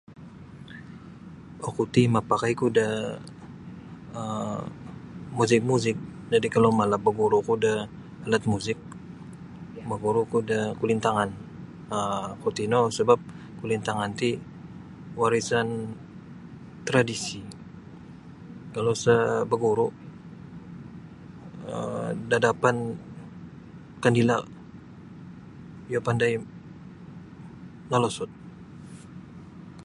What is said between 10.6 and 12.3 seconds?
kulintangan um